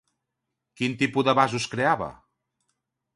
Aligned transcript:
Quin 0.79 0.95
tipus 1.03 1.27
de 1.27 1.37
vasos 1.41 1.67
creava? 1.75 2.09